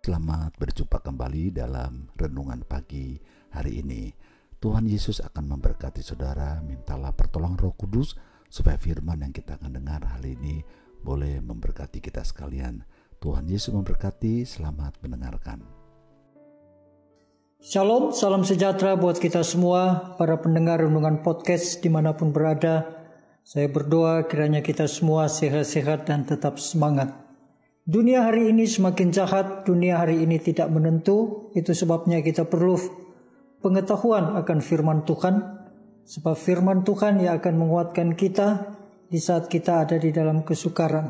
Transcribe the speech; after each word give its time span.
selamat 0.00 0.56
berjumpa 0.56 1.04
kembali 1.04 1.52
dalam 1.52 2.08
renungan 2.16 2.64
pagi 2.64 3.20
hari 3.52 3.84
ini. 3.84 4.08
Tuhan 4.56 4.88
Yesus 4.88 5.20
akan 5.20 5.44
memberkati 5.56 6.00
saudara, 6.00 6.56
mintalah 6.64 7.12
pertolongan 7.12 7.60
roh 7.60 7.76
kudus 7.76 8.16
supaya 8.48 8.80
firman 8.80 9.20
yang 9.20 9.32
kita 9.36 9.60
akan 9.60 9.76
dengar 9.76 10.00
hari 10.00 10.40
ini 10.40 10.64
boleh 11.04 11.44
memberkati 11.44 12.00
kita 12.00 12.24
sekalian. 12.24 12.80
Tuhan 13.20 13.44
Yesus 13.44 13.76
memberkati, 13.76 14.48
selamat 14.48 15.04
mendengarkan. 15.04 15.68
Shalom, 17.60 18.16
salam 18.16 18.40
sejahtera 18.40 18.96
buat 18.96 19.20
kita 19.20 19.44
semua, 19.44 20.16
para 20.16 20.40
pendengar 20.40 20.80
renungan 20.80 21.20
podcast 21.20 21.84
di 21.84 21.92
mana 21.92 22.16
pun 22.16 22.32
berada. 22.32 22.88
Saya 23.44 23.68
berdoa 23.68 24.24
kiranya 24.24 24.64
kita 24.64 24.88
semua 24.88 25.28
sehat-sehat 25.28 26.08
dan 26.08 26.24
tetap 26.24 26.56
semangat. 26.56 27.29
Dunia 27.88 28.28
hari 28.28 28.52
ini 28.52 28.68
semakin 28.68 29.08
jahat, 29.08 29.64
dunia 29.64 30.04
hari 30.04 30.20
ini 30.20 30.36
tidak 30.36 30.68
menentu, 30.68 31.48
itu 31.56 31.72
sebabnya 31.72 32.20
kita 32.20 32.44
perlu 32.44 32.76
pengetahuan 33.64 34.36
akan 34.36 34.58
firman 34.60 35.08
Tuhan, 35.08 35.40
sebab 36.04 36.36
firman 36.36 36.84
Tuhan 36.84 37.24
yang 37.24 37.40
akan 37.40 37.54
menguatkan 37.56 38.12
kita 38.20 38.76
di 39.08 39.16
saat 39.16 39.48
kita 39.48 39.88
ada 39.88 39.96
di 39.96 40.12
dalam 40.12 40.44
kesukaran. 40.44 41.08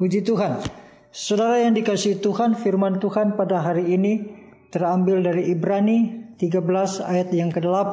Puji 0.00 0.24
Tuhan. 0.24 0.64
Saudara 1.12 1.60
yang 1.60 1.76
dikasih 1.76 2.24
Tuhan, 2.24 2.56
firman 2.56 2.96
Tuhan 2.96 3.36
pada 3.36 3.60
hari 3.60 3.92
ini 3.92 4.24
terambil 4.72 5.20
dari 5.20 5.52
Ibrani 5.52 6.32
13 6.40 7.04
ayat 7.04 7.28
yang 7.32 7.52
ke-8. 7.52 7.92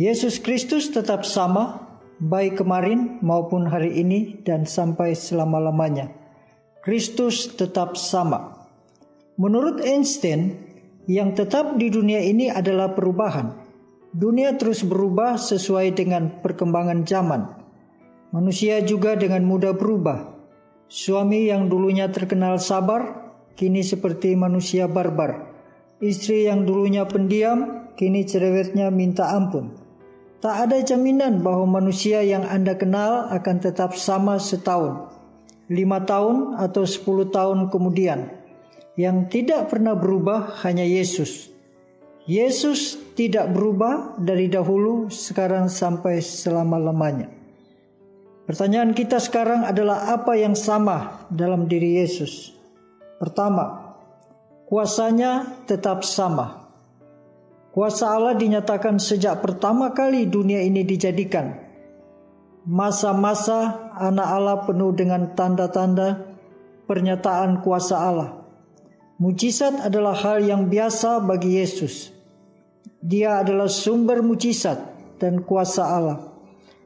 Yesus 0.00 0.40
Kristus 0.40 0.88
tetap 0.88 1.28
sama, 1.28 1.84
baik 2.16 2.64
kemarin 2.64 3.20
maupun 3.20 3.68
hari 3.68 3.96
ini 4.00 4.40
dan 4.40 4.64
sampai 4.64 5.12
selama-lamanya. 5.12 6.19
Kristus 6.80 7.60
tetap 7.60 8.00
sama. 8.00 8.56
Menurut 9.36 9.84
Einstein, 9.84 10.56
yang 11.04 11.36
tetap 11.36 11.76
di 11.76 11.92
dunia 11.92 12.24
ini 12.24 12.48
adalah 12.48 12.96
perubahan. 12.96 13.52
Dunia 14.16 14.56
terus 14.56 14.80
berubah 14.80 15.36
sesuai 15.36 15.92
dengan 15.92 16.40
perkembangan 16.40 17.04
zaman. 17.04 17.52
Manusia 18.32 18.80
juga 18.80 19.12
dengan 19.12 19.44
mudah 19.44 19.76
berubah. 19.76 20.32
Suami 20.88 21.52
yang 21.52 21.68
dulunya 21.68 22.08
terkenal 22.08 22.56
sabar, 22.56 23.28
kini 23.60 23.84
seperti 23.84 24.32
manusia 24.32 24.88
barbar. 24.88 25.52
Istri 26.00 26.48
yang 26.48 26.64
dulunya 26.64 27.04
pendiam, 27.04 27.92
kini 27.92 28.24
cerewetnya 28.24 28.88
minta 28.88 29.36
ampun. 29.36 29.68
Tak 30.40 30.72
ada 30.72 30.80
jaminan 30.80 31.44
bahwa 31.44 31.76
manusia 31.76 32.24
yang 32.24 32.48
Anda 32.48 32.72
kenal 32.80 33.28
akan 33.28 33.56
tetap 33.60 33.92
sama 33.92 34.40
setahun 34.40 35.19
lima 35.70 36.02
tahun 36.02 36.58
atau 36.58 36.82
sepuluh 36.82 37.30
tahun 37.30 37.70
kemudian. 37.70 38.26
Yang 38.98 39.16
tidak 39.30 39.70
pernah 39.70 39.94
berubah 39.94 40.60
hanya 40.66 40.82
Yesus. 40.82 41.48
Yesus 42.26 42.98
tidak 43.14 43.54
berubah 43.54 44.18
dari 44.18 44.50
dahulu, 44.50 45.08
sekarang 45.08 45.70
sampai 45.70 46.20
selama-lamanya. 46.20 47.30
Pertanyaan 48.44 48.92
kita 48.92 49.22
sekarang 49.22 49.62
adalah 49.62 50.10
apa 50.10 50.34
yang 50.34 50.58
sama 50.58 51.24
dalam 51.30 51.70
diri 51.70 52.02
Yesus? 52.02 52.50
Pertama, 53.22 53.94
kuasanya 54.66 55.62
tetap 55.70 56.02
sama. 56.02 56.66
Kuasa 57.70 58.10
Allah 58.10 58.34
dinyatakan 58.34 58.98
sejak 58.98 59.38
pertama 59.38 59.94
kali 59.94 60.26
dunia 60.26 60.58
ini 60.66 60.82
dijadikan 60.82 61.69
masa-masa 62.70 63.90
anak 63.98 64.28
Allah 64.30 64.62
penuh 64.62 64.94
dengan 64.94 65.34
tanda-tanda 65.34 66.22
pernyataan 66.86 67.66
kuasa 67.66 67.98
Allah. 67.98 68.30
Mujizat 69.18 69.82
adalah 69.82 70.14
hal 70.14 70.38
yang 70.46 70.70
biasa 70.70 71.18
bagi 71.18 71.58
Yesus. 71.58 72.14
Dia 73.02 73.42
adalah 73.42 73.66
sumber 73.66 74.22
mujizat 74.22 74.78
dan 75.18 75.42
kuasa 75.42 75.82
Allah. 75.82 76.18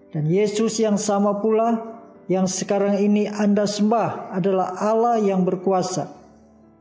Dan 0.09 0.25
Yesus 0.25 0.81
yang 0.81 0.97
sama 0.97 1.37
pula 1.45 2.01
yang 2.33 2.49
sekarang 2.49 2.97
ini 2.97 3.29
Anda 3.29 3.69
sembah 3.69 4.33
adalah 4.33 4.81
Allah 4.81 5.21
yang 5.21 5.45
berkuasa. 5.45 6.09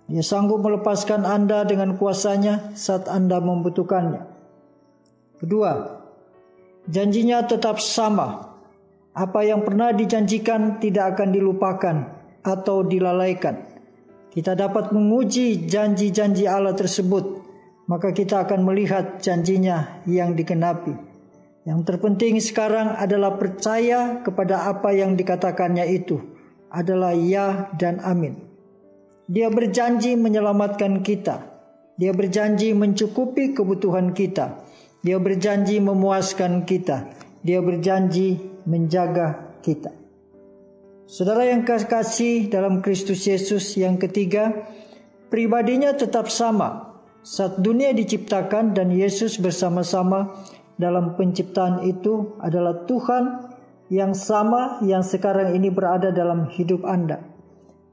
Dia 0.07 0.23
sanggup 0.23 0.63
melepaskan 0.63 1.27
Anda 1.27 1.67
dengan 1.67 1.99
kuasanya 1.99 2.71
saat 2.73 3.11
Anda 3.11 3.43
membutuhkannya. 3.43 4.21
Kedua, 5.43 5.71
janjinya 6.87 7.43
tetap 7.43 7.83
sama 7.83 8.52
apa 9.13 9.45
yang 9.45 9.61
pernah 9.61 9.93
dijanjikan 9.93 10.81
tidak 10.81 11.17
akan 11.17 11.29
dilupakan 11.29 11.95
atau 12.41 12.81
dilalaikan. 12.81 13.61
Kita 14.33 14.57
dapat 14.57 14.89
menguji 14.89 15.69
janji-janji 15.69 16.49
Allah 16.49 16.73
tersebut, 16.73 17.45
maka 17.85 18.09
kita 18.09 18.49
akan 18.49 18.65
melihat 18.65 19.21
janjinya 19.21 20.01
yang 20.09 20.33
dikenapi. 20.33 20.97
Yang 21.63 21.79
terpenting 21.87 22.41
sekarang 22.41 22.97
adalah 22.97 23.37
percaya 23.39 24.19
kepada 24.25 24.67
apa 24.67 24.91
yang 24.91 25.15
dikatakannya 25.15 25.85
itu 25.93 26.19
adalah 26.73 27.13
ya 27.13 27.69
dan 27.77 28.01
amin. 28.01 28.35
Dia 29.29 29.47
berjanji 29.47 30.17
menyelamatkan 30.19 31.05
kita. 31.05 31.53
Dia 31.95 32.11
berjanji 32.11 32.73
mencukupi 32.73 33.53
kebutuhan 33.53 34.11
kita. 34.11 34.59
Dia 35.05 35.21
berjanji 35.21 35.77
memuaskan 35.77 36.65
kita. 36.65 37.22
Dia 37.43 37.59
berjanji 37.59 38.39
menjaga 38.63 39.59
kita. 39.59 39.91
Saudara 41.03 41.43
yang 41.43 41.67
kasih 41.67 42.47
dalam 42.47 42.79
Kristus 42.79 43.27
Yesus 43.27 43.75
yang 43.75 43.99
ketiga, 43.99 44.65
pribadinya 45.27 45.91
tetap 45.91 46.31
sama 46.31 46.95
saat 47.23 47.59
dunia 47.59 47.91
diciptakan 47.91 48.75
dan 48.75 48.91
Yesus 48.91 49.39
bersama-sama 49.39 50.31
dalam 50.79 51.15
penciptaan 51.19 51.83
itu 51.87 52.35
adalah 52.39 52.87
Tuhan 52.87 53.51
yang 53.91 54.15
sama 54.15 54.83
yang 54.83 55.03
sekarang 55.03 55.55
ini 55.55 55.71
berada 55.71 56.09
dalam 56.09 56.49
hidup 56.51 56.83
Anda. 56.87 57.23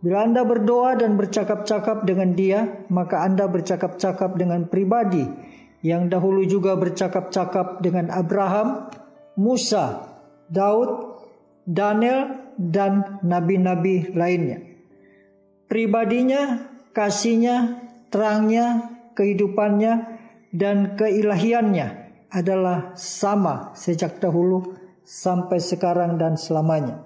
Bila 0.01 0.25
Anda 0.25 0.43
berdoa 0.49 0.97
dan 0.97 1.21
bercakap-cakap 1.21 2.09
dengan 2.09 2.33
Dia, 2.33 2.89
maka 2.89 3.21
Anda 3.21 3.45
bercakap-cakap 3.47 4.35
dengan 4.41 4.65
pribadi 4.65 5.29
yang 5.85 6.09
dahulu 6.09 6.45
juga 6.49 6.77
bercakap-cakap 6.77 7.85
dengan 7.85 8.09
Abraham, 8.09 8.89
Musa, 9.39 10.17
Daud, 10.51 11.21
Daniel, 11.67 12.55
dan 12.59 13.23
nabi-nabi 13.23 14.11
lainnya. 14.13 14.61
Pribadinya, 15.71 16.67
kasihnya, 16.91 17.79
terangnya, 18.11 18.91
kehidupannya, 19.15 19.93
dan 20.51 20.99
keilahiannya 20.99 22.11
adalah 22.31 22.95
sama 22.99 23.75
sejak 23.79 24.19
dahulu 24.19 24.75
sampai 25.07 25.59
sekarang 25.63 26.19
dan 26.19 26.35
selamanya. 26.35 27.03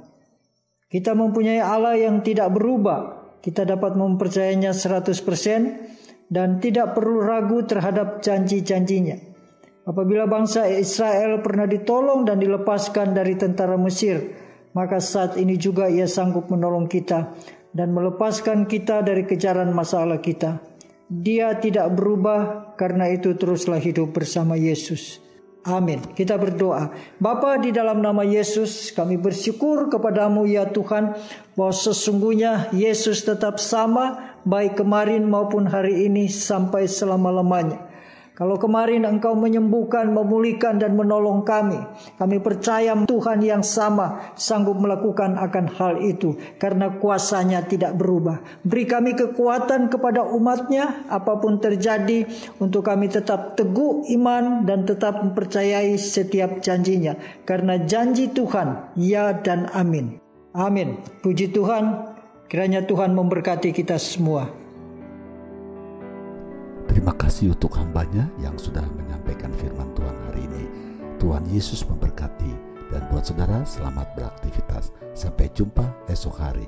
Kita 0.89 1.17
mempunyai 1.17 1.61
Allah 1.61 1.97
yang 1.97 2.23
tidak 2.23 2.55
berubah. 2.55 3.25
Kita 3.41 3.69
dapat 3.69 3.97
mempercayainya 3.99 4.73
100% 4.73 6.33
dan 6.33 6.63
tidak 6.63 6.97
perlu 6.97 7.21
ragu 7.21 7.61
terhadap 7.69 8.25
janji-janjinya. 8.25 9.34
Apabila 9.84 10.25
bangsa 10.25 10.65
Israel 10.65 11.45
pernah 11.45 11.69
ditolong 11.69 12.25
dan 12.25 12.41
dilepaskan 12.41 13.12
dari 13.12 13.37
tentara 13.37 13.77
Mesir, 13.77 14.17
maka 14.72 14.97
saat 14.97 15.37
ini 15.37 15.61
juga 15.61 15.93
ia 15.93 16.09
sanggup 16.09 16.49
menolong 16.49 16.89
kita 16.89 17.37
dan 17.77 17.93
melepaskan 17.93 18.65
kita 18.65 19.05
dari 19.05 19.28
kejaran 19.28 19.77
masalah 19.77 20.25
kita. 20.25 20.56
Dia 21.05 21.61
tidak 21.61 21.93
berubah 22.00 22.72
karena 22.81 23.12
itu 23.12 23.37
teruslah 23.37 23.77
hidup 23.77 24.17
bersama 24.17 24.56
Yesus. 24.56 25.21
Amin. 25.69 26.01
Kita 26.01 26.41
berdoa. 26.41 26.92
Bapa 27.21 27.60
di 27.60 27.69
dalam 27.69 28.01
nama 28.01 28.25
Yesus, 28.25 28.92
kami 28.92 29.21
bersyukur 29.21 29.92
kepadamu 29.92 30.48
ya 30.48 30.69
Tuhan 30.69 31.16
bahwa 31.57 31.72
sesungguhnya 31.72 32.72
Yesus 32.72 33.25
tetap 33.25 33.60
sama 33.60 34.36
baik 34.48 34.81
kemarin 34.81 35.28
maupun 35.28 35.69
hari 35.69 36.09
ini 36.09 36.28
sampai 36.28 36.89
selama-lamanya. 36.89 37.94
Kalau 38.34 38.59
kemarin 38.59 39.07
engkau 39.07 39.39
menyembuhkan, 39.39 40.10
memulihkan 40.10 40.83
dan 40.83 40.98
menolong 40.98 41.47
kami. 41.47 41.78
Kami 42.19 42.42
percaya 42.42 42.91
Tuhan 43.07 43.39
yang 43.47 43.63
sama 43.63 44.34
sanggup 44.34 44.75
melakukan 44.75 45.39
akan 45.39 45.71
hal 45.71 46.03
itu. 46.03 46.34
Karena 46.59 46.91
kuasanya 46.98 47.63
tidak 47.63 47.95
berubah. 47.95 48.42
Beri 48.66 48.91
kami 48.91 49.15
kekuatan 49.15 49.86
kepada 49.86 50.27
umatnya 50.27 51.07
apa 51.07 51.39
pun 51.39 51.63
terjadi. 51.63 52.27
Untuk 52.59 52.91
kami 52.91 53.07
tetap 53.07 53.54
teguh 53.54 54.03
iman 54.19 54.66
dan 54.66 54.83
tetap 54.83 55.22
mempercayai 55.22 55.95
setiap 55.95 56.59
janjinya. 56.59 57.15
Karena 57.47 57.78
janji 57.86 58.34
Tuhan 58.34 58.98
ya 58.98 59.31
dan 59.47 59.71
amin. 59.71 60.19
Amin. 60.59 60.98
Puji 61.22 61.54
Tuhan. 61.54 62.10
Kiranya 62.51 62.83
Tuhan 62.83 63.15
memberkati 63.15 63.71
kita 63.71 63.95
semua. 63.95 64.64
Terima 67.04 67.21
kasih 67.21 67.53
untuk 67.53 67.77
hambanya 67.77 68.33
yang 68.41 68.56
sudah 68.56 68.80
menyampaikan 68.97 69.53
firman 69.60 69.92
Tuhan 69.92 70.16
hari 70.24 70.48
ini. 70.48 70.65
Tuhan 71.21 71.45
Yesus 71.53 71.84
memberkati 71.84 72.48
dan 72.89 73.04
buat 73.12 73.28
saudara 73.28 73.60
selamat 73.60 74.16
beraktivitas. 74.16 74.89
Sampai 75.12 75.53
jumpa 75.53 75.84
esok 76.09 76.33
hari. 76.41 76.65